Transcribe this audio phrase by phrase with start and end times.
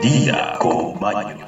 [0.00, 1.46] día con Maño.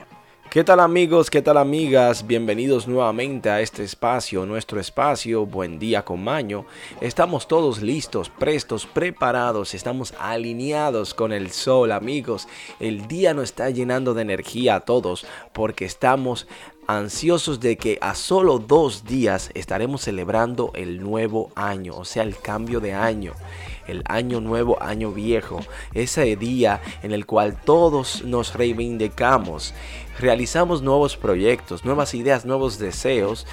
[0.51, 1.31] ¿Qué tal amigos?
[1.31, 2.27] ¿Qué tal amigas?
[2.27, 6.67] Bienvenidos nuevamente a este espacio, nuestro espacio Buen día con Maño.
[7.01, 12.49] Estamos todos listos, prestos, preparados, estamos alineados con el sol amigos.
[12.81, 15.25] El día nos está llenando de energía a todos
[15.55, 16.47] porque estamos
[16.87, 22.37] ansiosos de que a solo dos días estaremos celebrando el nuevo año, o sea, el
[22.39, 23.35] cambio de año
[23.87, 25.61] el año nuevo, año viejo,
[25.95, 29.75] ese día en el cual todos nos reivindicamos,
[30.19, 33.47] realizamos nuevos proyectos, nuevas ideas, nuevos deseos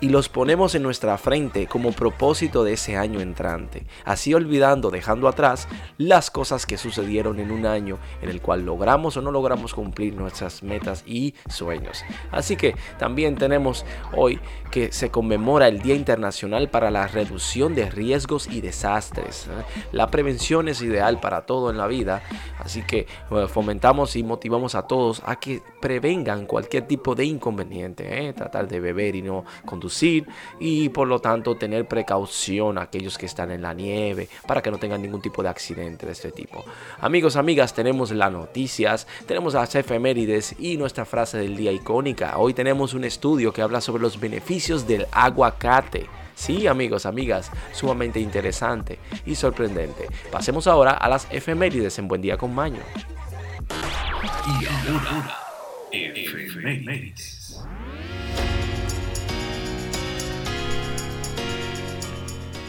[0.00, 5.28] y los ponemos en nuestra frente como propósito de ese año entrante, así olvidando, dejando
[5.28, 9.74] atrás las cosas que sucedieron en un año en el cual logramos o no logramos
[9.74, 12.04] cumplir nuestras metas y sueños.
[12.30, 12.65] Así que
[12.98, 18.60] también tenemos hoy que se conmemora el Día Internacional para la Reducción de Riesgos y
[18.60, 19.46] Desastres.
[19.46, 19.64] ¿eh?
[19.92, 22.22] La prevención es ideal para todo en la vida,
[22.58, 28.28] así que eh, fomentamos y motivamos a todos a que prevengan cualquier tipo de inconveniente,
[28.28, 28.32] ¿eh?
[28.32, 30.26] tratar de beber y no conducir
[30.60, 34.70] y por lo tanto tener precaución a aquellos que están en la nieve para que
[34.70, 36.64] no tengan ningún tipo de accidente de este tipo.
[37.00, 42.38] Amigos, amigas, tenemos las noticias, tenemos las efemérides y nuestra frase del día icónica.
[42.38, 46.06] Hoy tenemos un estudio que habla sobre los beneficios del aguacate.
[46.34, 50.08] Sí, amigos, amigas, sumamente interesante y sorprendente.
[50.32, 52.80] Pasemos ahora a las efemérides en Buen Día con Maño.
[54.46, 55.38] Y ahora,
[55.92, 57.45] efemérides.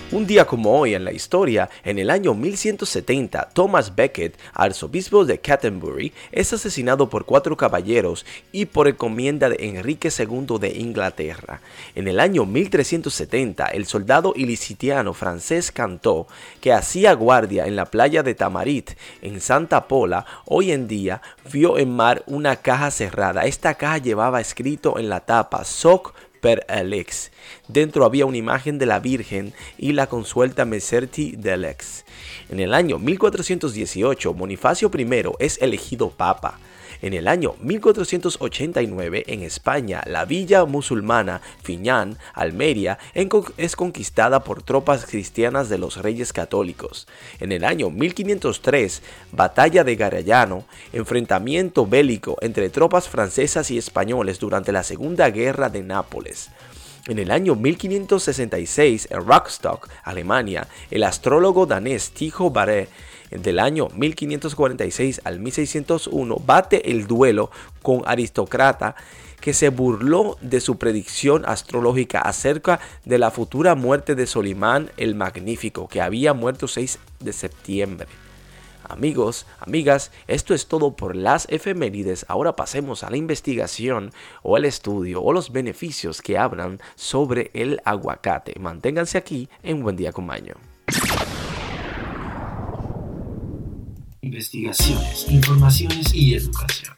[0.09, 5.39] Un día como hoy en la historia, en el año 1170, Thomas Becket, arzobispo de
[5.39, 11.59] Canterbury, es asesinado por cuatro caballeros y por encomienda de Enrique II de Inglaterra.
[11.93, 16.27] En el año 1370, el soldado ilicitiano francés Cantó,
[16.61, 18.91] que hacía guardia en la playa de Tamarit,
[19.21, 23.41] en Santa Pola, hoy en día, vio en mar una caja cerrada.
[23.41, 27.31] Esta caja llevaba escrito en la tapa Soc per Alex.
[27.67, 32.05] Dentro había una imagen de la Virgen y la consuelta Meserti Alex.
[32.49, 35.07] En el año 1418, Bonifacio I
[35.39, 36.59] es elegido papa.
[37.01, 42.97] En el año 1489, en España, la villa musulmana Fiñán, Almería,
[43.57, 47.07] es conquistada por tropas cristianas de los reyes católicos.
[47.39, 54.71] En el año 1503, batalla de Garayano, enfrentamiento bélico entre tropas francesas y españoles durante
[54.71, 56.49] la Segunda Guerra de Nápoles.
[57.07, 62.89] En el año 1566, en Rostock, Alemania, el astrólogo danés Tycho Brahe
[63.31, 67.51] del año 1546 al 1601 bate el duelo
[67.81, 68.95] con aristócrata
[69.39, 75.15] que se burló de su predicción astrológica acerca de la futura muerte de Solimán el
[75.15, 78.07] Magnífico, que había muerto 6 de septiembre.
[78.89, 82.25] Amigos, amigas, esto es todo por las efemérides.
[82.29, 84.11] Ahora pasemos a la investigación
[84.43, 88.53] o el estudio o los beneficios que hablan sobre el aguacate.
[88.59, 90.55] Manténganse aquí en Buen Día con Maño.
[94.27, 96.93] Investigaciones, informaciones y educación.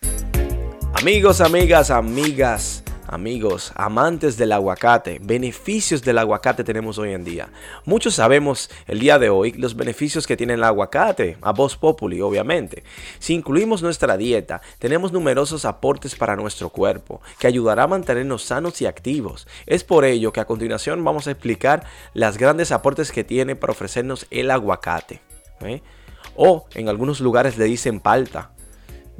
[0.95, 7.50] Amigos, amigas, amigas, amigos, amantes del aguacate, beneficios del aguacate tenemos hoy en día.
[7.85, 12.19] Muchos sabemos el día de hoy los beneficios que tiene el aguacate, a voz populi,
[12.19, 12.84] obviamente.
[13.19, 18.81] Si incluimos nuestra dieta, tenemos numerosos aportes para nuestro cuerpo, que ayudará a mantenernos sanos
[18.81, 19.47] y activos.
[19.68, 21.85] Es por ello que a continuación vamos a explicar
[22.16, 25.22] las grandes aportes que tiene para ofrecernos el aguacate.
[25.62, 25.84] ¿eh?
[26.35, 28.51] O en algunos lugares le dicen palta.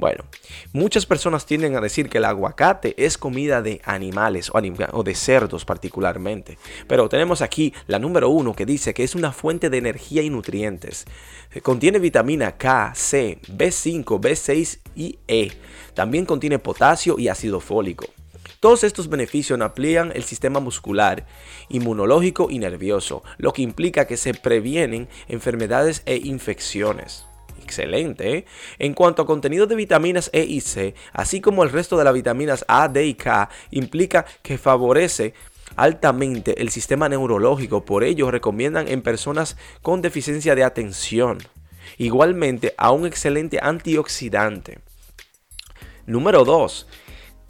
[0.00, 0.24] Bueno,
[0.72, 5.66] muchas personas tienden a decir que el aguacate es comida de animales o, de cerdos
[5.66, 6.56] particularmente.
[6.86, 10.30] Pero tenemos aquí la número uno que dice que es una fuente de energía y
[10.30, 11.04] nutrientes.
[11.62, 15.52] Contiene vitamina K, C, B5, B6 y E.
[15.92, 18.06] También contiene potasio y ácido fólico.
[18.60, 21.26] Todos estos beneficios amplían el sistema muscular,
[21.70, 27.24] inmunológico y nervioso, lo que implica que se previenen enfermedades e infecciones.
[27.62, 28.36] Excelente.
[28.36, 28.44] ¿eh?
[28.78, 32.12] En cuanto a contenido de vitaminas E y C, así como el resto de las
[32.12, 35.32] vitaminas A, D y K, implica que favorece
[35.76, 41.38] altamente el sistema neurológico, por ello recomiendan en personas con deficiencia de atención.
[41.96, 44.80] Igualmente a un excelente antioxidante.
[46.04, 46.86] Número 2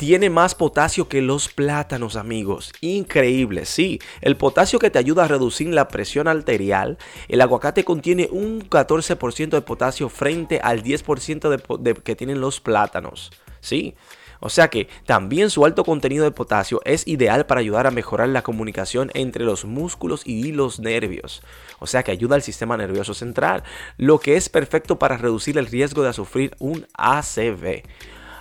[0.00, 2.73] tiene más potasio que los plátanos, amigos.
[2.81, 4.00] Increíble, sí.
[4.23, 6.97] El potasio que te ayuda a reducir la presión arterial.
[7.29, 13.31] El aguacate contiene un 14% de potasio frente al 10% de, que tienen los plátanos.
[13.61, 13.94] Sí.
[14.41, 18.31] O sea que también su alto contenido de potasio es ideal para ayudar a mejorar
[18.31, 21.43] la comunicación entre los músculos y los nervios.
[21.79, 23.64] O sea que ayuda al sistema nervioso central,
[23.99, 27.82] lo que es perfecto para reducir el riesgo de sufrir un ACV.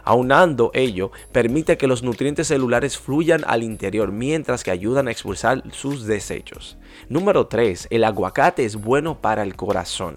[0.09, 5.61] Aunando ello, permite que los nutrientes celulares fluyan al interior mientras que ayudan a expulsar
[5.71, 6.79] sus desechos.
[7.09, 7.89] Número 3.
[7.91, 10.15] El aguacate es bueno para el corazón.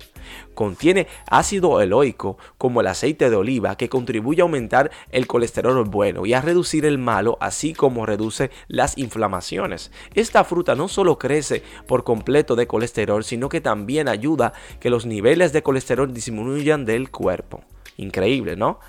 [0.54, 6.24] Contiene ácido eloico como el aceite de oliva que contribuye a aumentar el colesterol bueno
[6.24, 9.90] y a reducir el malo, así como reduce las inflamaciones.
[10.14, 15.04] Esta fruta no solo crece por completo de colesterol, sino que también ayuda que los
[15.04, 17.62] niveles de colesterol disminuyan del cuerpo.
[18.02, 18.80] Increíble, ¿no?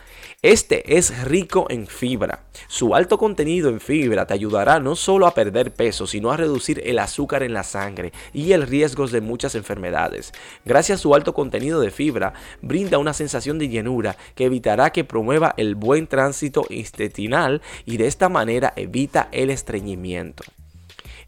[0.42, 2.46] Este es rico en fibra.
[2.68, 6.82] Su alto contenido en fibra te ayudará no solo a perder peso, sino a reducir
[6.84, 10.34] el azúcar en la sangre y el riesgo de muchas enfermedades.
[10.66, 15.04] Gracias a su alto contenido de fibra, brinda una sensación de llenura que evitará que
[15.04, 20.44] promueva el buen tránsito intestinal y de esta manera evita el estreñimiento.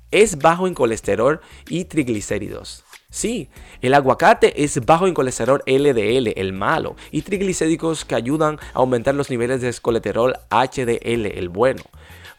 [0.09, 1.39] Es bajo en colesterol
[1.69, 2.84] y triglicéridos.
[3.15, 3.47] Sí,
[3.81, 9.15] el aguacate es bajo en colesterol LDL, el malo, y triglicéridos que ayudan a aumentar
[9.15, 11.81] los niveles de colesterol HDL, el bueno.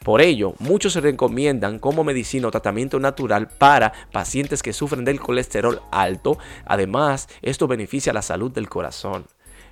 [0.05, 5.19] Por ello, muchos se recomiendan como medicina o tratamiento natural para pacientes que sufren del
[5.19, 6.37] colesterol alto.
[6.67, 9.25] Además, esto beneficia la salud del corazón.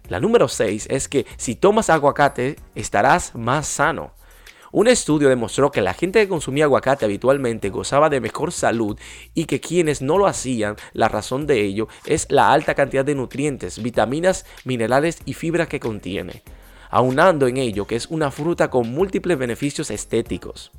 [0.08, 4.14] La número 6 es que si tomas aguacate estarás más sano.
[4.76, 8.99] Un estudio demostró que la gente que consumía aguacate habitualmente gozaba de mejor salud
[9.32, 13.15] y que quienes no lo hacían, la razón de ello es la alta cantidad de
[13.15, 16.43] nutrientes, vitaminas, minerales y fibra que contiene,
[16.91, 20.73] aunando en ello que es una fruta con múltiples beneficios estéticos.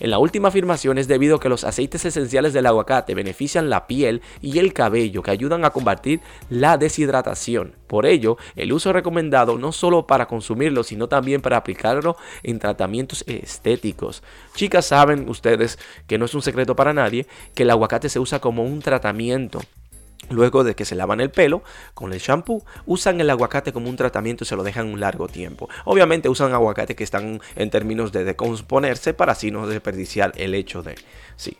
[0.00, 3.86] En la última afirmación es debido a que los aceites esenciales del aguacate benefician la
[3.86, 7.74] piel y el cabello que ayudan a combatir la deshidratación.
[7.86, 13.24] Por ello, el uso recomendado no solo para consumirlo, sino también para aplicarlo en tratamientos
[13.26, 14.22] estéticos.
[14.54, 18.40] Chicas, saben ustedes que no es un secreto para nadie que el aguacate se usa
[18.40, 19.60] como un tratamiento
[20.32, 21.62] Luego de que se lavan el pelo
[21.94, 25.28] con el shampoo, usan el aguacate como un tratamiento y se lo dejan un largo
[25.28, 25.68] tiempo.
[25.84, 30.82] Obviamente usan aguacate que están en términos de decomponerse para así no desperdiciar el hecho
[30.82, 30.94] de...
[31.36, 31.56] Sí.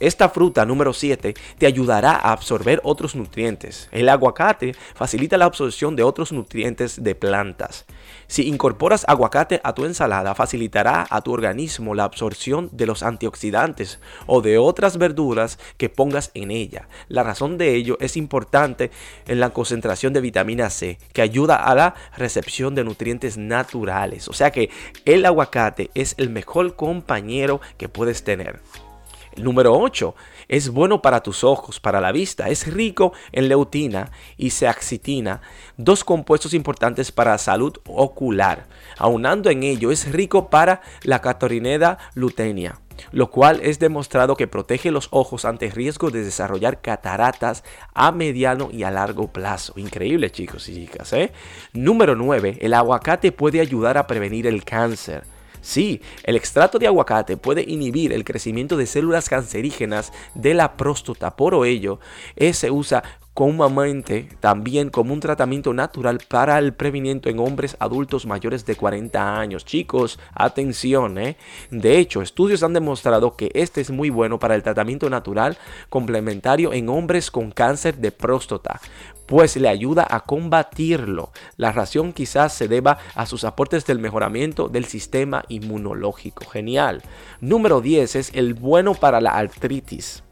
[0.00, 3.88] Esta fruta número 7 te ayudará a absorber otros nutrientes.
[3.92, 7.84] El aguacate facilita la absorción de otros nutrientes de plantas.
[8.26, 14.00] Si incorporas aguacate a tu ensalada, facilitará a tu organismo la absorción de los antioxidantes
[14.26, 16.88] o de otras verduras que pongas en ella.
[17.08, 18.90] La razón de ello es importante
[19.26, 24.28] en la concentración de vitamina C, que ayuda a la recepción de nutrientes naturales.
[24.28, 24.70] O sea que
[25.04, 28.60] el aguacate es el mejor compañero que puedes tener.
[29.38, 30.16] El número 8
[30.48, 32.48] es bueno para tus ojos, para la vista.
[32.48, 35.42] Es rico en leutina y seaxitina,
[35.76, 38.66] dos compuestos importantes para la salud ocular.
[38.96, 44.90] Aunando en ello, es rico para la catorineda lutenia lo cual es demostrado que protege
[44.90, 47.64] los ojos ante riesgo de desarrollar cataratas
[47.94, 49.74] a mediano y a largo plazo.
[49.76, 51.12] Increíble chicos y chicas.
[51.12, 51.32] ¿eh?
[51.72, 52.58] Número 9.
[52.60, 55.24] El aguacate puede ayudar a prevenir el cáncer.
[55.60, 61.36] Sí, el extracto de aguacate puede inhibir el crecimiento de células cancerígenas de la próstata.
[61.36, 61.98] Por ello,
[62.52, 63.02] se usa
[63.38, 69.38] comúnmente también como un tratamiento natural para el prevenimiento en hombres adultos mayores de 40
[69.38, 69.64] años.
[69.64, 71.36] Chicos, atención, ¿eh?
[71.70, 75.56] De hecho, estudios han demostrado que este es muy bueno para el tratamiento natural
[75.88, 78.80] complementario en hombres con cáncer de próstata
[79.26, 81.32] pues le ayuda a combatirlo.
[81.58, 86.46] La razón quizás se deba a sus aportes del mejoramiento del sistema inmunológico.
[86.46, 87.02] Genial.
[87.42, 90.24] Número 10 es el bueno para la artritis.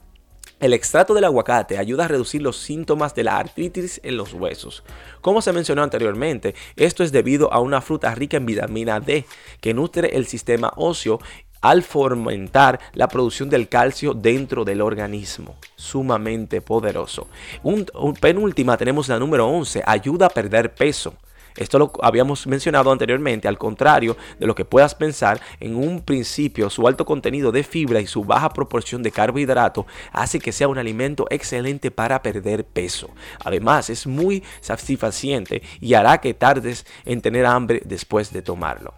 [0.59, 4.85] El extracto del aguacate ayuda a reducir los síntomas de la artritis en los huesos.
[5.21, 9.27] Como se mencionó anteriormente, esto es debido a una fruta rica en vitamina D
[9.61, 11.21] que nutre el sistema óseo
[11.61, 15.57] al fomentar la producción del calcio dentro del organismo.
[15.75, 17.29] Sumamente poderoso.
[17.63, 17.87] Un,
[18.19, 21.15] penúltima tenemos la número 11, ayuda a perder peso.
[21.57, 26.69] Esto lo habíamos mencionado anteriormente, al contrario de lo que puedas pensar, en un principio
[26.71, 30.79] su alto contenido de fibra y su baja proporción de carbohidrato hace que sea un
[30.79, 33.11] alimento excelente para perder peso.
[33.45, 38.95] Además, es muy satisfaciente y hará que tardes en tener hambre después de tomarlo.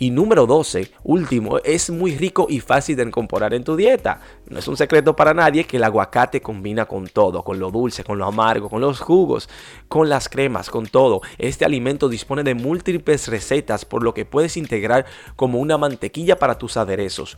[0.00, 4.20] Y número 12, último, es muy rico y fácil de incorporar en tu dieta.
[4.50, 8.02] No es un secreto para nadie que el aguacate combina con todo, con lo dulce,
[8.02, 9.48] con lo amargo, con los jugos,
[9.88, 11.20] con las cremas, con todo.
[11.36, 15.04] Este alimento dispone de múltiples recetas por lo que puedes integrar
[15.36, 17.36] como una mantequilla para tus aderezos,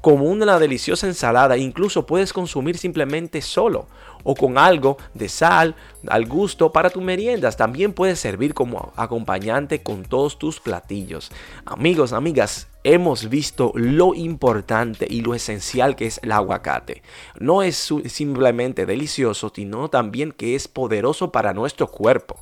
[0.00, 3.86] como una deliciosa ensalada, incluso puedes consumir simplemente solo
[4.22, 5.74] o con algo de sal
[6.06, 7.56] al gusto para tus meriendas.
[7.56, 11.32] También puede servir como acompañante con todos tus platillos.
[11.64, 17.02] Amigos, amigas, hemos visto lo importante y lo esencial que es el aguacate.
[17.38, 22.40] No es simplemente delicioso, sino también que es poderoso para nuestro cuerpo.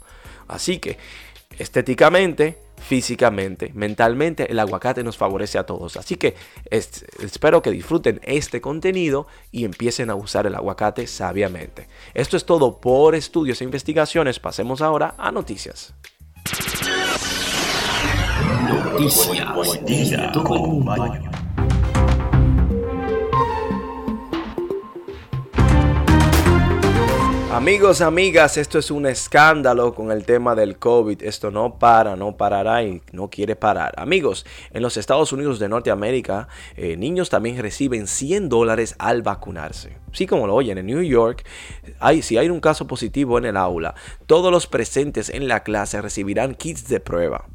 [0.48, 0.98] Así que,
[1.58, 5.96] estéticamente, físicamente, mentalmente, el aguacate nos favorece a todos.
[5.96, 6.34] Así que
[6.70, 11.88] espero que disfruten este contenido y empiecen a usar el aguacate sabiamente.
[12.14, 14.40] Esto es todo por estudios e investigaciones.
[14.40, 15.94] Pasemos ahora a noticias.
[18.58, 21.39] Noticias desde todo el.
[27.52, 31.20] Amigos, amigas, esto es un escándalo con el tema del COVID.
[31.24, 33.92] Esto no para, no parará y no quiere parar.
[33.96, 39.98] Amigos, en los Estados Unidos de Norteamérica, eh, niños también reciben 100 dólares al vacunarse.
[40.12, 41.44] Sí, como lo oyen, en New York,
[42.22, 46.54] si hay un caso positivo en el aula, todos los presentes en la clase recibirán
[46.54, 47.46] kits de prueba.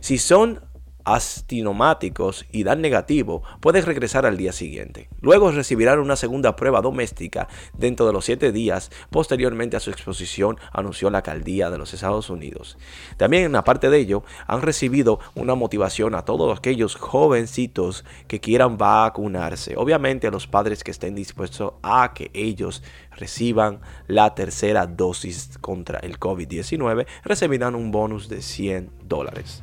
[0.00, 0.62] Si son
[1.04, 5.08] astinomáticos y dan negativo, puedes regresar al día siguiente.
[5.20, 10.58] Luego recibirán una segunda prueba doméstica dentro de los siete días posteriormente a su exposición,
[10.72, 12.78] anunció la alcaldía de los Estados Unidos.
[13.16, 19.74] También, aparte de ello, han recibido una motivación a todos aquellos jovencitos que quieran vacunarse.
[19.76, 22.82] Obviamente a los padres que estén dispuestos a que ellos
[23.12, 29.62] reciban la tercera dosis contra el COVID-19 recibirán un bonus de 100 dólares.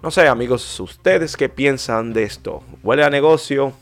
[0.00, 2.62] No sé, amigos, ¿ustedes qué piensan de esto?
[2.84, 3.72] ¿Huele a negocio?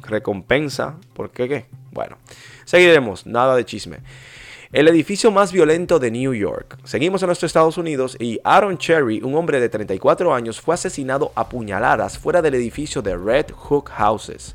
[0.00, 0.96] ¿Recompensa?
[1.12, 1.66] ¿Por qué qué?
[1.92, 2.16] Bueno,
[2.64, 3.98] seguiremos, nada de chisme.
[4.72, 6.78] El edificio más violento de New York.
[6.84, 11.30] Seguimos en nuestros Estados Unidos y Aaron Cherry, un hombre de 34 años, fue asesinado
[11.34, 14.54] a puñaladas fuera del edificio de Red Hook Houses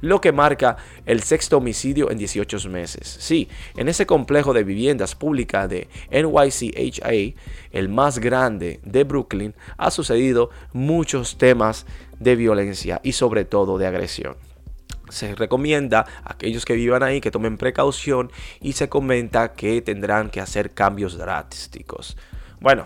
[0.00, 0.76] lo que marca
[1.06, 3.16] el sexto homicidio en 18 meses.
[3.20, 7.36] Sí, en ese complejo de viviendas públicas de NYCHA,
[7.72, 11.86] el más grande de Brooklyn, ha sucedido muchos temas
[12.18, 14.36] de violencia y sobre todo de agresión
[15.10, 20.28] se recomienda a aquellos que vivan ahí que tomen precaución y se comenta que tendrán
[20.28, 22.18] que hacer cambios drásticos.
[22.60, 22.84] Bueno,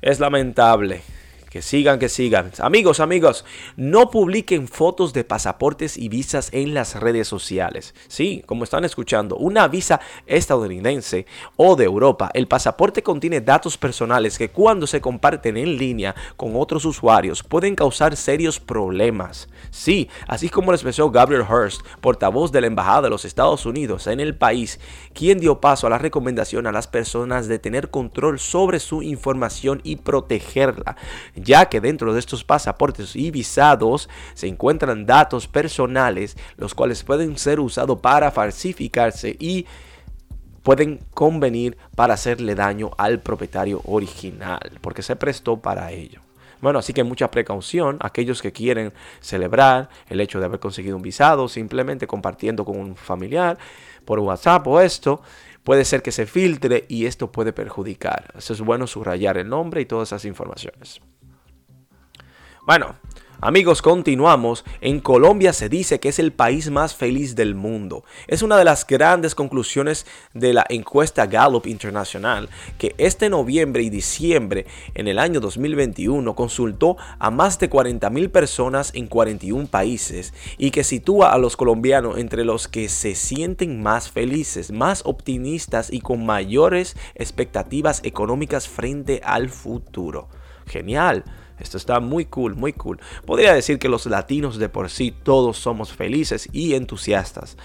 [0.00, 1.02] es lamentable
[1.50, 2.52] que sigan, que sigan.
[2.58, 3.44] Amigos, amigos,
[3.76, 7.94] no publiquen fotos de pasaportes y visas en las redes sociales.
[8.06, 11.26] Sí, como están escuchando, una visa estadounidense
[11.56, 16.54] o de Europa, el pasaporte contiene datos personales que cuando se comparten en línea con
[16.54, 19.48] otros usuarios pueden causar serios problemas.
[19.70, 24.06] Sí, así como lo expresó Gabriel Hurst, portavoz de la Embajada de los Estados Unidos
[24.06, 24.80] en el país,
[25.14, 29.80] quien dio paso a la recomendación a las personas de tener control sobre su información
[29.82, 30.96] y protegerla
[31.40, 37.38] ya que dentro de estos pasaportes y visados se encuentran datos personales, los cuales pueden
[37.38, 39.66] ser usados para falsificarse y
[40.62, 46.20] pueden convenir para hacerle daño al propietario original, porque se prestó para ello.
[46.60, 51.02] Bueno, así que mucha precaución, aquellos que quieren celebrar el hecho de haber conseguido un
[51.02, 53.58] visado, simplemente compartiendo con un familiar
[54.04, 55.22] por WhatsApp o esto,
[55.62, 58.34] puede ser que se filtre y esto puede perjudicar.
[58.36, 61.00] Es bueno subrayar el nombre y todas esas informaciones.
[62.68, 62.96] Bueno,
[63.40, 64.62] Amigos, continuamos.
[64.82, 68.04] En Colombia se dice que es el país más feliz del mundo.
[68.26, 73.88] Es una de las grandes conclusiones de la encuesta Gallup Internacional, que este noviembre y
[73.88, 80.70] diciembre en el año 2021 consultó a más de 40.000 personas en 41 países y
[80.70, 86.00] que sitúa a los colombianos entre los que se sienten más felices, más optimistas y
[86.00, 90.28] con mayores expectativas económicas frente al futuro.
[90.66, 91.24] Genial.
[91.60, 93.00] Esto está muy cool, muy cool.
[93.26, 97.56] Podría decir que los latinos de por sí todos somos felices y entusiastas.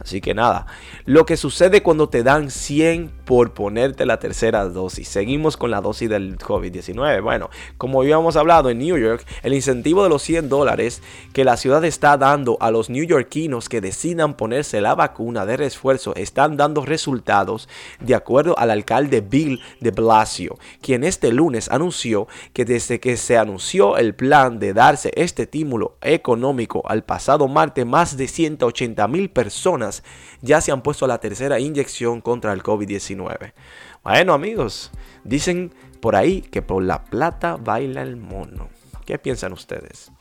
[0.00, 0.66] Así que nada,
[1.04, 5.08] lo que sucede cuando te dan 100 por ponerte la tercera dosis.
[5.08, 7.22] Seguimos con la dosis del COVID-19.
[7.22, 11.02] Bueno, como habíamos hablado en New York, el incentivo de los 100 dólares
[11.32, 16.14] que la ciudad está dando a los neoyorquinos que decidan ponerse la vacuna de refuerzo
[16.14, 17.68] están dando resultados
[18.00, 23.36] de acuerdo al alcalde Bill de Blasio, quien este lunes anunció que desde que se
[23.36, 29.30] anunció el plan de darse este estímulo económico al pasado martes, más de 180 mil
[29.30, 29.87] personas
[30.42, 33.52] ya se han puesto la tercera inyección contra el COVID-19.
[34.02, 34.90] Bueno amigos,
[35.24, 38.68] dicen por ahí que por la plata baila el mono.
[39.04, 40.12] ¿Qué piensan ustedes?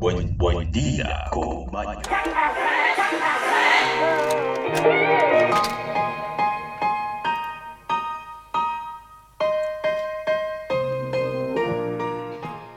[0.00, 2.00] Buen, día, Comaño.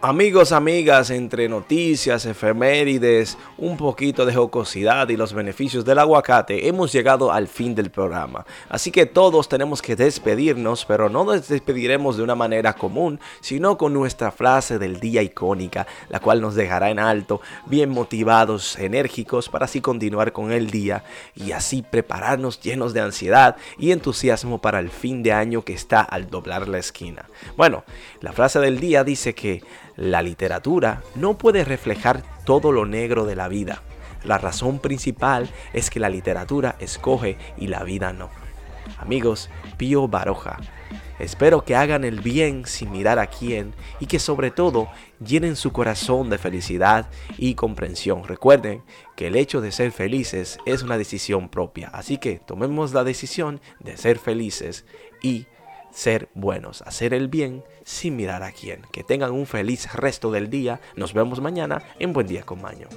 [0.06, 6.92] Amigos, amigas, entre noticias, efemérides, un poquito de jocosidad y los beneficios del aguacate, hemos
[6.92, 8.46] llegado al fin del programa.
[8.68, 13.78] Así que todos tenemos que despedirnos, pero no nos despediremos de una manera común, sino
[13.78, 19.48] con nuestra frase del día icónica, la cual nos dejará en alto, bien motivados, enérgicos,
[19.48, 24.80] para así continuar con el día y así prepararnos llenos de ansiedad y entusiasmo para
[24.80, 27.30] el fin de año que está al doblar la esquina.
[27.56, 27.86] Bueno,
[28.20, 29.64] la frase del día dice que
[29.96, 33.82] la literatura no puede reflejar todo lo negro de la vida.
[34.24, 38.30] La razón principal es que la literatura escoge y la vida no.
[38.98, 40.58] Amigos, Pío Baroja.
[41.20, 44.90] Espero que hagan el bien sin mirar a quién y que sobre todo
[45.26, 48.24] llenen su corazón de felicidad y comprensión.
[48.24, 48.84] Recuerden
[49.16, 53.62] que el hecho de ser felices es una decisión propia, así que tomemos la decisión
[53.80, 54.86] de ser felices
[55.22, 55.46] y
[55.94, 58.82] ser buenos, hacer el bien sin mirar a quién.
[58.92, 60.82] Que tengan un feliz resto del día.
[60.96, 62.88] Nos vemos mañana en Buen Día con Maño.